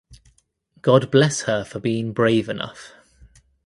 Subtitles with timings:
[0.81, 2.93] God bless her for being brave enough.